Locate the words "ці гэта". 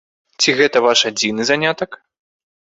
0.43-0.81